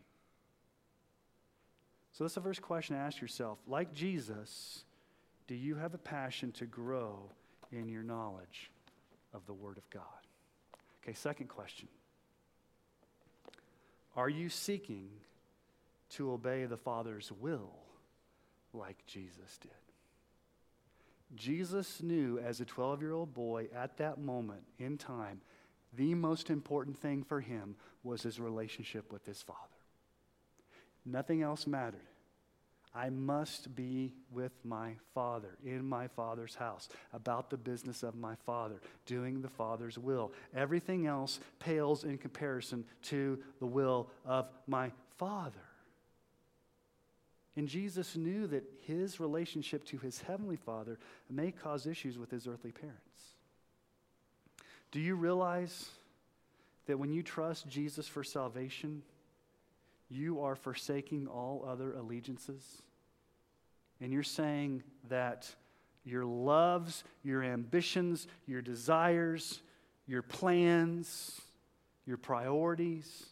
[2.12, 3.58] So that's the first question to ask yourself.
[3.66, 4.84] Like Jesus,
[5.46, 7.30] do you have a passion to grow
[7.70, 8.70] in your knowledge
[9.32, 10.02] of the Word of God?
[11.02, 11.88] Okay, second question.
[14.14, 15.08] Are you seeking
[16.10, 17.72] to obey the Father's will
[18.72, 19.70] like Jesus did?
[21.34, 25.40] Jesus knew as a 12 year old boy at that moment in time,
[25.94, 29.58] the most important thing for him was his relationship with his Father.
[31.04, 32.00] Nothing else mattered.
[32.94, 38.34] I must be with my Father, in my Father's house, about the business of my
[38.44, 38.76] Father,
[39.06, 40.32] doing the Father's will.
[40.54, 45.58] Everything else pales in comparison to the will of my Father.
[47.56, 50.98] And Jesus knew that his relationship to his heavenly Father
[51.30, 52.98] may cause issues with his earthly parents.
[54.90, 55.88] Do you realize
[56.86, 59.02] that when you trust Jesus for salvation,
[60.12, 62.82] you are forsaking all other allegiances.
[64.00, 65.48] And you're saying that
[66.04, 69.60] your loves, your ambitions, your desires,
[70.06, 71.40] your plans,
[72.06, 73.26] your priorities,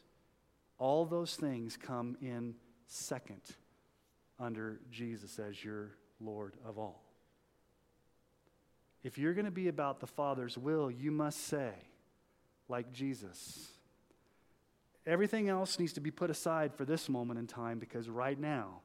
[0.79, 2.55] all those things come in
[2.87, 3.43] second
[4.39, 5.91] under Jesus as your
[6.21, 7.03] Lord of all.
[9.03, 11.73] If you're going to be about the Father's will, you must say,
[12.69, 13.69] like Jesus,
[15.11, 18.81] Everything else needs to be put aside for this moment in time because right now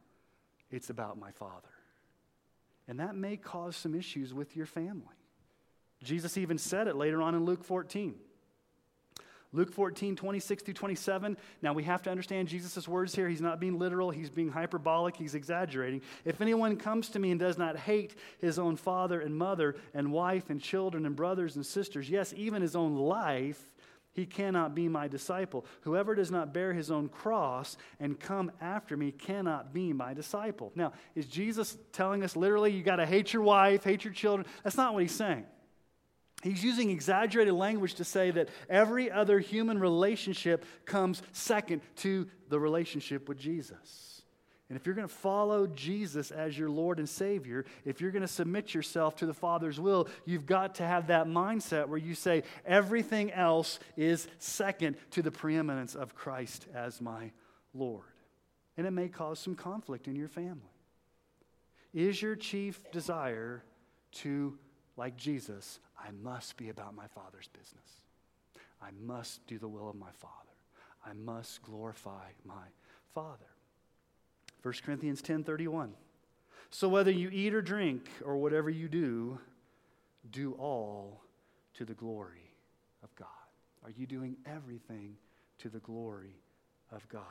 [0.72, 1.70] it's about my Father.
[2.88, 5.04] And that may cause some issues with your family.
[6.04, 8.16] Jesus even said it later on in Luke 14.
[9.54, 11.38] Luke 14, 26 through 27.
[11.62, 13.30] Now we have to understand Jesus' words here.
[13.30, 16.02] He's not being literal, he's being hyperbolic, he's exaggerating.
[16.26, 20.12] If anyone comes to me and does not hate his own father and mother and
[20.12, 23.70] wife and children and brothers and sisters, yes, even his own life,
[24.16, 25.66] he cannot be my disciple.
[25.82, 30.72] Whoever does not bear his own cross and come after me cannot be my disciple.
[30.74, 34.48] Now, is Jesus telling us literally you got to hate your wife, hate your children?
[34.64, 35.46] That's not what he's saying.
[36.44, 42.60] He's using exaggerated language to say that every other human relationship comes second to the
[42.60, 44.15] relationship with Jesus.
[44.68, 48.24] And if you're going to follow Jesus as your Lord and Savior, if you're going
[48.24, 52.16] to submit yourself to the Father's will, you've got to have that mindset where you
[52.16, 57.32] say, everything else is second to the preeminence of Christ as my
[57.76, 58.06] Lord.
[58.76, 60.62] And it may cause some conflict in your family.
[61.94, 63.64] Is your chief desire
[64.14, 64.58] to,
[64.98, 68.02] like Jesus, I must be about my Father's business.
[68.82, 70.34] I must do the will of my Father.
[71.06, 72.66] I must glorify my
[73.14, 73.46] Father.
[74.66, 75.94] 1 Corinthians 10:31.
[76.72, 79.40] So whether you eat or drink or whatever you do,
[80.32, 81.22] do all
[81.76, 82.50] to the glory
[83.04, 83.28] of God.
[83.84, 85.18] Are you doing everything
[85.60, 86.42] to the glory
[86.92, 87.22] of God?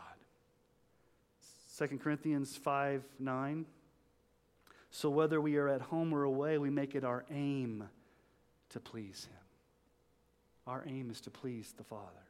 [1.76, 3.66] 2 Corinthians 5 9.
[4.92, 7.88] So whether we are at home or away, we make it our aim
[8.68, 9.44] to please him.
[10.68, 12.28] Our aim is to please the Father.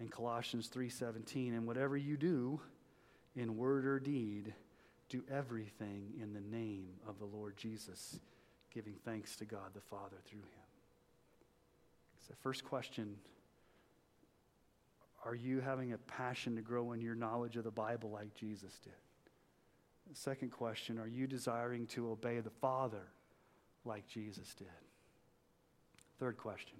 [0.00, 2.60] In Colossians 3:17, and whatever you do
[3.36, 4.54] in word or deed,
[5.08, 8.18] do everything in the name of the Lord Jesus,
[8.72, 10.66] giving thanks to God the Father through him.
[12.26, 13.16] So first question,
[15.24, 18.78] are you having a passion to grow in your knowledge of the Bible like Jesus
[18.82, 18.92] did?
[20.08, 23.08] The second question, are you desiring to obey the Father
[23.84, 24.66] like Jesus did?
[26.18, 26.78] Third question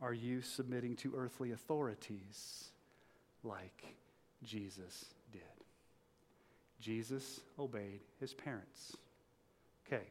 [0.00, 2.70] Are you submitting to earthly authorities
[3.42, 3.96] like
[4.44, 5.42] Jesus did?
[6.80, 8.96] Jesus obeyed his parents.
[9.86, 10.04] Okay.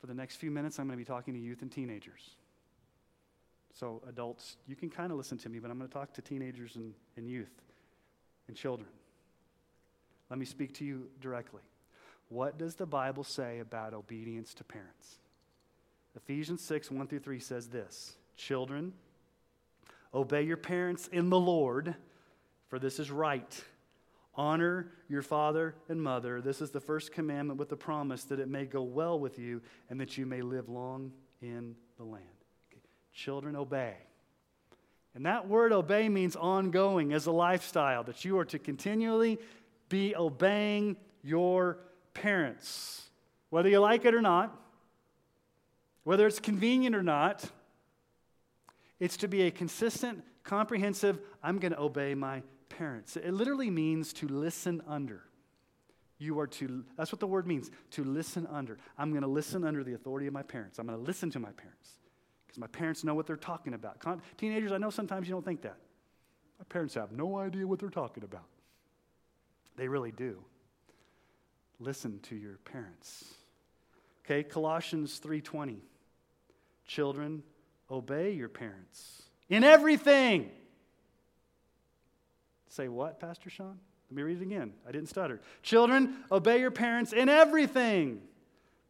[0.00, 2.36] For the next few minutes, I'm going to be talking to youth and teenagers.
[3.72, 6.22] So, adults, you can kind of listen to me, but I'm going to talk to
[6.22, 7.62] teenagers and, and youth
[8.46, 8.88] and children.
[10.30, 11.62] Let me speak to you directly.
[12.28, 15.18] What does the Bible say about obedience to parents?
[16.16, 18.92] Ephesians 6, 1 through 3 says this Children,
[20.12, 21.94] obey your parents in the Lord,
[22.68, 23.62] for this is right.
[24.34, 26.40] Honor your father and mother.
[26.40, 29.62] This is the first commandment with the promise that it may go well with you
[29.88, 32.24] and that you may live long in the land.
[32.72, 32.82] Okay.
[33.12, 33.94] Children, obey.
[35.14, 39.38] And that word obey means ongoing as a lifestyle, that you are to continually
[39.88, 41.78] be obeying your
[42.14, 43.08] parents,
[43.50, 44.60] whether you like it or not
[46.04, 47.50] whether it's convenient or not,
[49.00, 52.42] it's to be a consistent, comprehensive, I'm going to obey my
[52.76, 53.16] parents.
[53.16, 55.22] It literally means to listen under.
[56.18, 58.78] You are to, that's what the word means, to listen under.
[58.96, 60.78] I'm going to listen under the authority of my parents.
[60.78, 61.90] I'm going to listen to my parents
[62.46, 63.98] because my parents know what they're talking about.
[63.98, 65.76] Con- teenagers, I know sometimes you don't think that.
[66.58, 68.46] My parents have no idea what they're talking about.
[69.76, 70.38] They really do.
[71.80, 73.24] Listen to your parents.
[74.24, 75.80] Okay, Colossians 3:20.
[76.86, 77.42] Children,
[77.90, 80.50] obey your parents in everything.
[82.74, 83.78] Say what, Pastor Sean?
[84.10, 84.72] Let me read it again.
[84.84, 85.40] I didn't stutter.
[85.62, 88.20] Children, obey your parents in everything,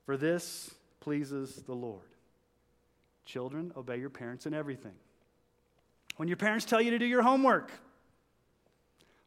[0.07, 2.01] for this pleases the Lord.
[3.27, 4.95] Children, obey your parents in everything.
[6.17, 7.73] When your parents tell you to do your homework,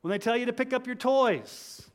[0.01, 1.87] when they tell you to pick up your toys,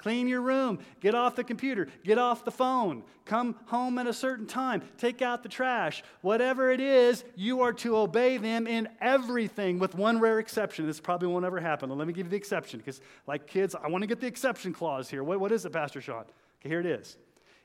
[0.00, 0.78] Clean your room.
[1.00, 1.86] Get off the computer.
[2.04, 3.02] Get off the phone.
[3.26, 4.80] Come home at a certain time.
[4.96, 6.02] Take out the trash.
[6.22, 10.86] Whatever it is, you are to obey them in everything, with one rare exception.
[10.86, 11.90] This probably won't ever happen.
[11.90, 14.72] Let me give you the exception because, like kids, I want to get the exception
[14.72, 15.22] clause here.
[15.22, 16.24] What, what is it, Pastor Sean?
[16.60, 17.18] Okay, here it is.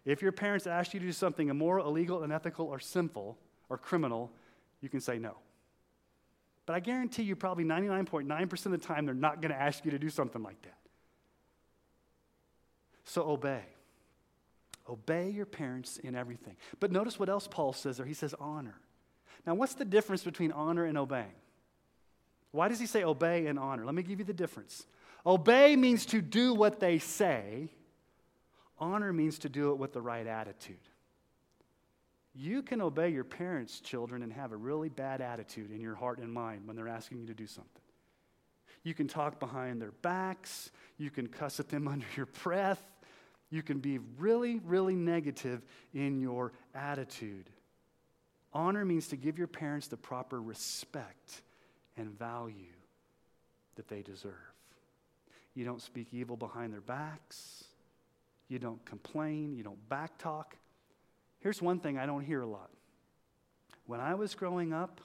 [0.04, 3.38] If your parents ask you to do something immoral, illegal, unethical, or sinful,
[3.70, 4.30] or criminal,
[4.82, 5.38] you can say no.
[6.66, 9.92] But I guarantee you, probably 99.9% of the time, they're not going to ask you
[9.92, 10.76] to do something like that.
[13.06, 13.64] So obey.
[14.90, 16.58] Obey your parents in everything.
[16.80, 18.06] But notice what else Paul says there.
[18.06, 18.76] He says honor.
[19.46, 21.34] Now, what's the difference between honor and obeying?
[22.52, 23.86] Why does he say obey and honor?
[23.86, 24.86] Let me give you the difference.
[25.26, 27.70] Obey means to do what they say,
[28.80, 30.78] honor means to do it with the right attitude.
[32.34, 36.20] You can obey your parents' children and have a really bad attitude in your heart
[36.20, 37.82] and mind when they're asking you to do something.
[38.84, 42.84] You can talk behind their backs, you can cuss at them under your breath,
[43.50, 45.62] you can be really, really negative
[45.94, 47.50] in your attitude.
[48.54, 51.42] Honor means to give your parents the proper respect
[51.98, 52.74] and value
[53.76, 54.34] that they deserve.
[55.54, 57.66] You don't speak evil behind their backs.
[58.48, 59.56] You don't complain.
[59.56, 60.46] You don't backtalk.
[61.40, 62.70] Here's one thing I don't hear a lot.
[63.88, 65.00] When I was growing up,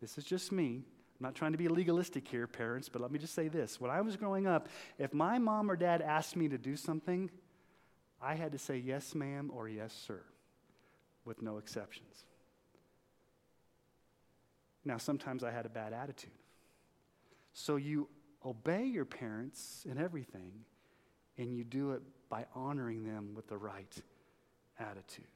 [0.00, 0.84] this is just me.
[1.18, 3.80] I'm not trying to be legalistic here, parents, but let me just say this.
[3.80, 4.68] When I was growing up,
[4.98, 7.30] if my mom or dad asked me to do something,
[8.24, 10.22] I had to say yes, ma'am, or yes, sir,
[11.26, 12.24] with no exceptions.
[14.84, 16.30] Now, sometimes I had a bad attitude.
[17.52, 18.08] So you
[18.44, 20.52] obey your parents in everything,
[21.36, 23.94] and you do it by honoring them with the right
[24.78, 25.26] attitude.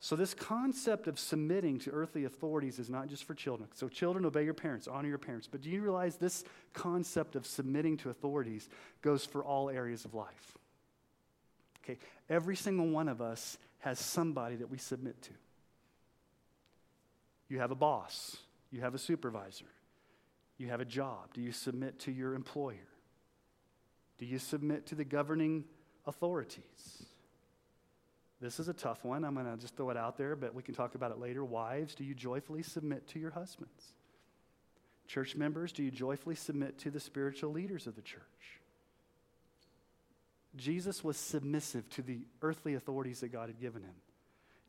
[0.00, 3.70] So, this concept of submitting to earthly authorities is not just for children.
[3.72, 5.48] So, children, obey your parents, honor your parents.
[5.50, 8.68] But do you realize this concept of submitting to authorities
[9.00, 10.58] goes for all areas of life?
[11.84, 11.98] Okay,
[12.30, 15.30] every single one of us has somebody that we submit to.
[17.48, 18.38] You have a boss,
[18.70, 19.66] you have a supervisor,
[20.56, 21.34] you have a job.
[21.34, 22.88] Do you submit to your employer?
[24.16, 25.64] Do you submit to the governing
[26.06, 27.04] authorities?
[28.40, 29.24] This is a tough one.
[29.24, 31.44] I'm going to just throw it out there, but we can talk about it later.
[31.44, 33.94] Wives, do you joyfully submit to your husbands?
[35.06, 38.22] Church members, do you joyfully submit to the spiritual leaders of the church?
[40.56, 43.94] Jesus was submissive to the earthly authorities that God had given him.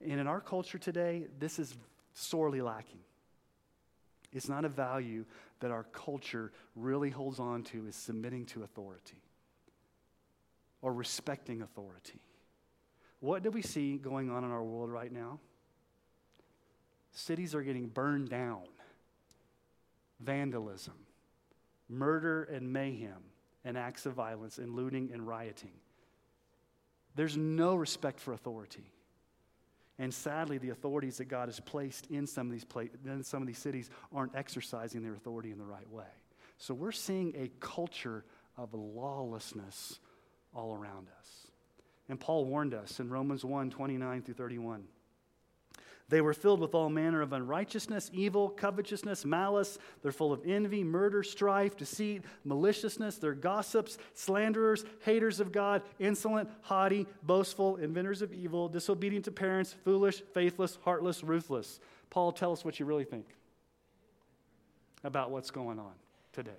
[0.02, 1.76] And in our culture today, this is
[2.14, 3.00] sorely lacking.
[4.34, 5.26] It's not a value
[5.60, 9.22] that our culture really holds on to is submitting to authority
[10.82, 12.20] or respecting authority.
[13.20, 15.40] What do we see going on in our world right now?
[17.12, 18.66] Cities are getting burned down,
[20.20, 20.96] vandalism,
[21.88, 23.24] murder and mayhem,
[23.66, 25.74] and acts of violence, and looting and rioting.
[27.16, 28.92] There's no respect for authority.
[29.98, 33.42] And sadly, the authorities that God has placed in some of these, pla- in some
[33.42, 36.04] of these cities aren't exercising their authority in the right way.
[36.58, 38.26] So we're seeing a culture
[38.58, 40.00] of lawlessness
[40.54, 41.48] all around us.
[42.08, 44.84] And Paul warned us in Romans 1 29 through 31.
[46.08, 49.80] They were filled with all manner of unrighteousness, evil, covetousness, malice.
[50.04, 53.18] They're full of envy, murder, strife, deceit, maliciousness.
[53.18, 59.76] They're gossips, slanderers, haters of God, insolent, haughty, boastful, inventors of evil, disobedient to parents,
[59.84, 61.80] foolish, faithless, heartless, ruthless.
[62.12, 63.26] Paul, tell us what you really think
[65.04, 65.94] about what's going on
[66.34, 66.52] today.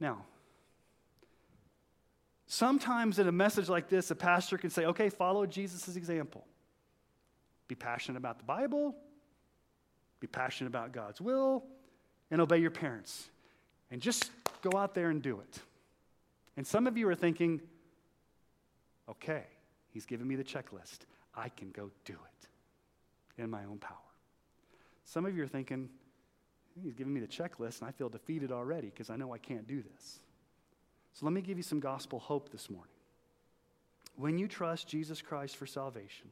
[0.00, 0.24] Now,
[2.46, 6.46] Sometimes in a message like this, a pastor can say, okay, follow Jesus' example.
[7.68, 8.94] Be passionate about the Bible,
[10.20, 11.64] be passionate about God's will,
[12.30, 13.28] and obey your parents.
[13.90, 14.30] And just
[14.62, 15.60] go out there and do it.
[16.56, 17.60] And some of you are thinking,
[19.08, 19.44] okay,
[19.90, 21.00] he's giving me the checklist.
[21.34, 23.98] I can go do it in my own power.
[25.04, 25.88] Some of you are thinking,
[26.82, 29.66] he's giving me the checklist, and I feel defeated already because I know I can't
[29.66, 30.18] do this.
[31.12, 32.88] So let me give you some gospel hope this morning.
[34.16, 36.30] When you trust Jesus Christ for salvation,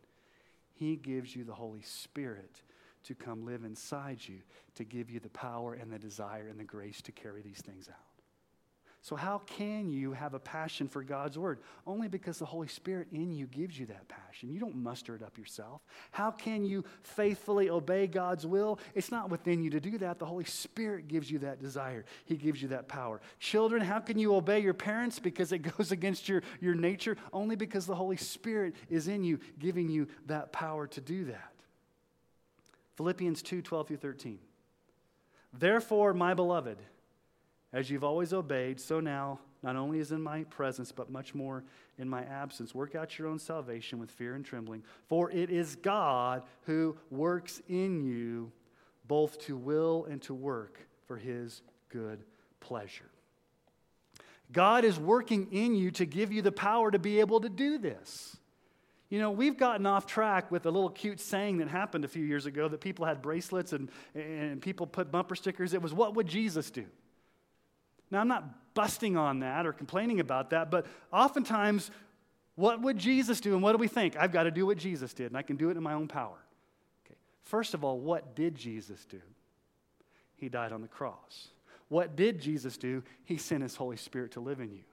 [0.82, 2.60] He gives you the Holy Spirit
[3.04, 4.38] to come live inside you,
[4.74, 7.88] to give you the power and the desire and the grace to carry these things
[7.88, 8.11] out.
[9.04, 11.58] So, how can you have a passion for God's Word?
[11.88, 14.48] Only because the Holy Spirit in you gives you that passion.
[14.48, 15.82] You don't muster it up yourself.
[16.12, 18.78] How can you faithfully obey God's will?
[18.94, 20.20] It's not within you to do that.
[20.20, 23.20] The Holy Spirit gives you that desire, He gives you that power.
[23.40, 25.18] Children, how can you obey your parents?
[25.18, 27.16] Because it goes against your, your nature?
[27.32, 31.52] Only because the Holy Spirit is in you, giving you that power to do that.
[32.94, 34.38] Philippians 2 12 through 13.
[35.52, 36.78] Therefore, my beloved,
[37.72, 41.64] as you've always obeyed, so now, not only is in my presence, but much more
[41.98, 42.74] in my absence.
[42.74, 47.62] Work out your own salvation with fear and trembling, for it is God who works
[47.68, 48.52] in you
[49.06, 52.24] both to will and to work for his good
[52.60, 53.10] pleasure.
[54.52, 57.78] God is working in you to give you the power to be able to do
[57.78, 58.36] this.
[59.08, 62.24] You know, we've gotten off track with a little cute saying that happened a few
[62.24, 65.74] years ago that people had bracelets and, and people put bumper stickers.
[65.74, 66.86] It was, What would Jesus do?
[68.12, 71.90] Now, I'm not busting on that or complaining about that, but oftentimes,
[72.54, 73.54] what would Jesus do?
[73.54, 74.16] And what do we think?
[74.16, 76.08] I've got to do what Jesus did, and I can do it in my own
[76.08, 76.36] power.
[77.06, 77.16] Okay.
[77.42, 79.20] First of all, what did Jesus do?
[80.36, 81.48] He died on the cross.
[81.88, 83.02] What did Jesus do?
[83.24, 84.84] He sent His Holy Spirit to live in you.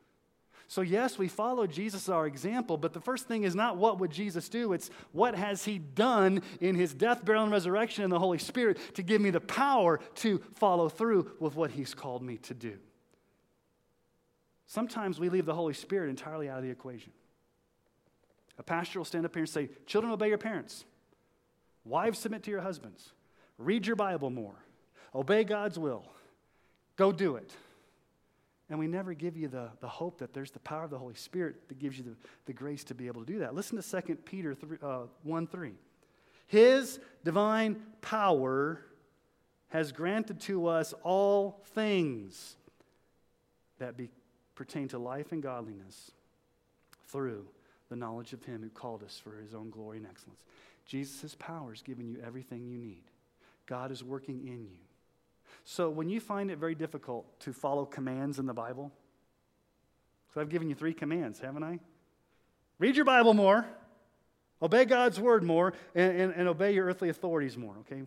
[0.70, 4.00] So, yes, we follow Jesus as our example, but the first thing is not what
[4.00, 8.12] would Jesus do, it's what has he done in his death, burial, and resurrection in
[8.12, 12.22] the Holy Spirit to give me the power to follow through with what he's called
[12.22, 12.78] me to do.
[14.70, 17.12] Sometimes we leave the Holy Spirit entirely out of the equation.
[18.60, 20.86] A pastor will stand up here and say, Children, obey your parents.
[21.84, 23.14] Wives, submit to your husbands.
[23.58, 24.54] Read your Bible more.
[25.16, 26.06] Obey God's will.
[26.98, 27.52] Go do it.
[28.70, 31.16] And we never give you the, the hope that there's the power of the Holy
[31.16, 32.16] Spirit that gives you the,
[32.46, 33.56] the grace to be able to do that.
[33.56, 35.74] Listen to 2 Peter 3, uh, 1 3.
[36.46, 38.82] His divine power
[39.70, 42.56] has granted to us all things
[43.80, 44.12] that be,
[44.60, 46.12] pertain to life and godliness
[47.08, 47.46] through
[47.88, 50.42] the knowledge of Him who called us for His own glory and excellence.
[50.86, 53.04] Jesus' power is giving you everything you need.
[53.68, 54.78] God is working in you.
[55.64, 58.92] So when you find it very difficult to follow commands in the Bible,
[60.34, 61.80] so I've given you three commands, haven't I?
[62.80, 63.66] Read your Bible more,
[64.62, 68.02] obey God's word more, and, and, and obey your earthly authorities more, okay?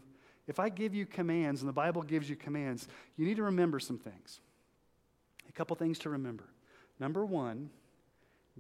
[0.46, 3.80] If I give you commands and the Bible gives you commands, you need to remember
[3.80, 4.40] some things.
[5.53, 6.44] A couple things to remember.
[6.98, 7.70] Number one,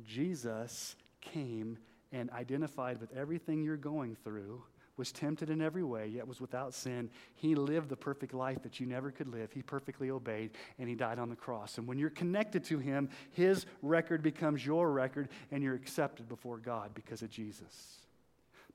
[0.04, 1.78] Jesus came
[2.12, 4.62] and identified with everything you're going through,
[4.98, 7.08] was tempted in every way, yet was without sin.
[7.34, 9.50] He lived the perfect life that you never could live.
[9.50, 11.78] He perfectly obeyed, and he died on the cross.
[11.78, 16.58] And when you're connected to him, his record becomes your record, and you're accepted before
[16.58, 18.00] God because of Jesus.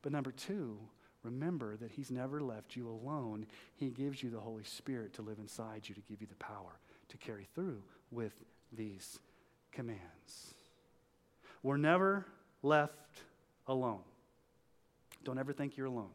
[0.01, 0.79] But number two,
[1.21, 3.45] remember that he's never left you alone.
[3.75, 6.79] He gives you the Holy Spirit to live inside you, to give you the power
[7.09, 7.81] to carry through
[8.11, 8.33] with
[8.71, 9.19] these
[9.71, 10.53] commands.
[11.63, 12.25] We're never
[12.63, 13.21] left
[13.67, 14.01] alone.
[15.23, 16.11] Don't ever think you're alone.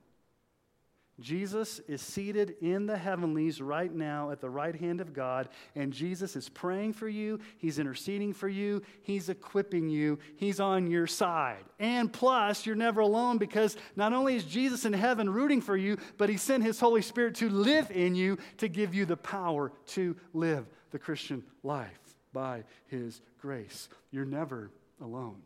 [1.23, 5.93] Jesus is seated in the heavenlies right now at the right hand of God, and
[5.93, 7.41] Jesus is praying for you.
[7.59, 8.83] He's interceding for you.
[9.03, 10.19] He's equipping you.
[10.37, 11.65] He's on your side.
[11.79, 15.97] And plus, you're never alone because not only is Jesus in heaven rooting for you,
[16.19, 19.73] but He sent His Holy Spirit to live in you to give you the power
[19.89, 21.99] to live the Christian life
[22.33, 23.89] by His grace.
[24.11, 24.71] You're never
[25.01, 25.37] alone.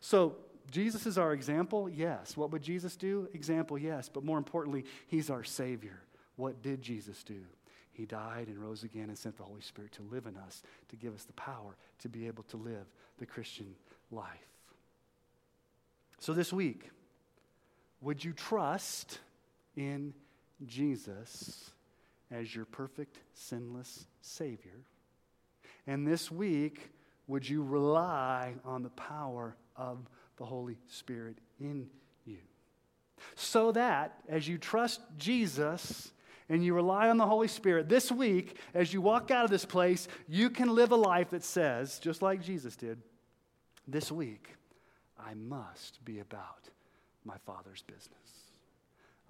[0.00, 0.36] So,
[0.72, 1.88] Jesus is our example?
[1.88, 2.36] Yes.
[2.36, 3.28] What would Jesus do?
[3.34, 4.08] Example, yes.
[4.08, 6.00] But more importantly, He's our Savior.
[6.36, 7.42] What did Jesus do?
[7.92, 10.96] He died and rose again and sent the Holy Spirit to live in us, to
[10.96, 12.86] give us the power to be able to live
[13.18, 13.74] the Christian
[14.10, 14.26] life.
[16.18, 16.88] So this week,
[18.00, 19.18] would you trust
[19.76, 20.14] in
[20.64, 21.70] Jesus
[22.30, 24.80] as your perfect, sinless Savior?
[25.86, 26.92] And this week,
[27.26, 29.98] would you rely on the power of
[30.36, 31.88] the Holy Spirit in
[32.24, 32.38] you.
[33.34, 36.10] So that as you trust Jesus
[36.48, 39.64] and you rely on the Holy Spirit, this week, as you walk out of this
[39.64, 42.98] place, you can live a life that says, just like Jesus did,
[43.86, 44.54] this week,
[45.18, 46.68] I must be about
[47.24, 48.08] my Father's business.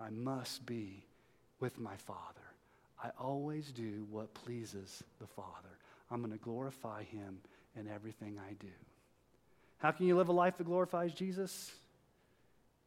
[0.01, 1.05] I must be
[1.61, 2.19] with my Father.
[3.03, 5.79] I always do what pleases the Father.
[6.11, 7.39] I'm going to glorify Him
[7.77, 8.69] in everything I do.
[9.83, 11.73] How can you live a life that glorifies Jesus?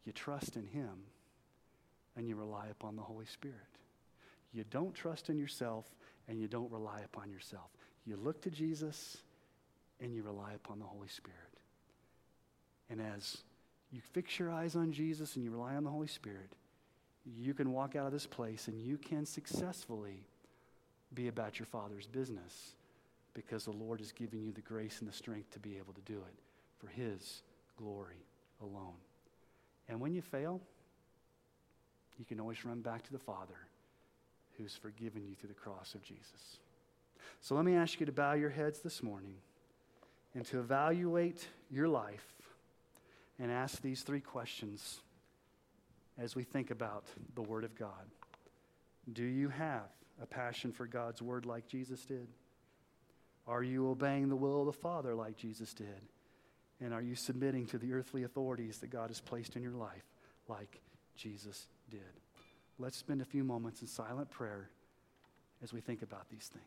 [0.05, 0.93] You trust in Him
[2.15, 3.57] and you rely upon the Holy Spirit.
[4.53, 5.83] You don't trust in yourself
[6.29, 7.69] and you don't rely upon yourself.
[8.05, 9.17] You look to Jesus
[9.99, 11.37] and you rely upon the Holy Spirit.
[12.89, 13.39] And as
[13.91, 16.53] you fix your eyes on Jesus and you rely on the Holy Spirit,
[17.25, 20.23] you can walk out of this place and you can successfully
[21.13, 22.73] be about your Father's business
[23.33, 26.01] because the Lord has given you the grace and the strength to be able to
[26.01, 26.39] do it
[26.79, 27.41] for His
[27.77, 28.25] glory
[28.61, 28.95] alone.
[29.87, 30.61] And when you fail,
[32.17, 33.67] you can always run back to the Father
[34.57, 36.59] who's forgiven you through the cross of Jesus.
[37.41, 39.35] So let me ask you to bow your heads this morning
[40.33, 42.33] and to evaluate your life
[43.39, 44.99] and ask these three questions
[46.17, 47.05] as we think about
[47.35, 47.91] the Word of God.
[49.11, 49.89] Do you have
[50.21, 52.27] a passion for God's Word like Jesus did?
[53.47, 56.01] Are you obeying the will of the Father like Jesus did?
[56.81, 60.03] And are you submitting to the earthly authorities that God has placed in your life
[60.47, 60.81] like
[61.15, 62.01] Jesus did?
[62.77, 64.69] Let's spend a few moments in silent prayer
[65.63, 66.65] as we think about these things.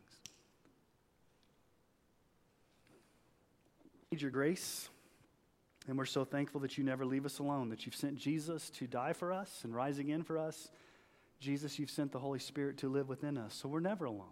[4.11, 4.89] Need your grace,
[5.87, 8.87] and we're so thankful that you never leave us alone, that you've sent Jesus to
[8.87, 10.69] die for us and rise again for us.
[11.39, 14.25] Jesus, you've sent the Holy Spirit to live within us, so we're never alone.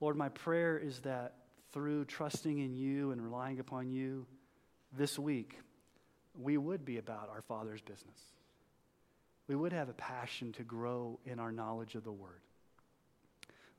[0.00, 1.34] Lord, my prayer is that
[1.76, 4.24] through trusting in you and relying upon you
[4.96, 5.58] this week,
[6.40, 8.18] we would be about our Father's business.
[9.46, 12.40] We would have a passion to grow in our knowledge of the Word.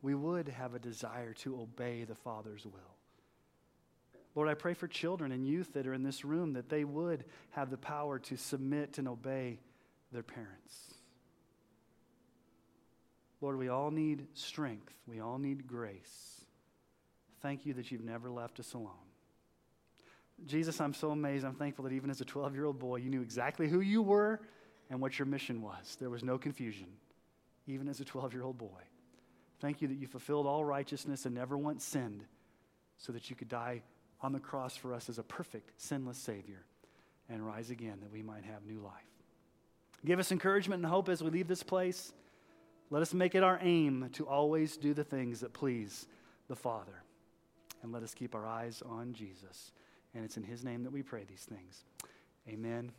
[0.03, 2.95] We would have a desire to obey the Father's will.
[4.35, 7.25] Lord, I pray for children and youth that are in this room that they would
[7.49, 9.57] have the power to submit and obey
[10.11, 10.93] their parents.
[13.41, 16.36] Lord, we all need strength, we all need grace.
[17.41, 18.91] Thank you that you've never left us alone.
[20.45, 21.45] Jesus, I'm so amazed.
[21.45, 24.01] I'm thankful that even as a 12 year old boy, you knew exactly who you
[24.01, 24.39] were
[24.89, 25.97] and what your mission was.
[25.99, 26.88] There was no confusion,
[27.65, 28.81] even as a 12 year old boy.
[29.59, 32.23] Thank you that you fulfilled all righteousness and never once sinned
[32.97, 33.81] so that you could die
[34.21, 36.65] on the cross for us as a perfect, sinless Savior
[37.29, 38.93] and rise again that we might have new life.
[40.05, 42.13] Give us encouragement and hope as we leave this place.
[42.89, 46.07] Let us make it our aim to always do the things that please
[46.47, 47.03] the Father.
[47.84, 49.71] And let us keep our eyes on Jesus.
[50.13, 51.84] And it's in His name that we pray these things.
[52.47, 52.91] Amen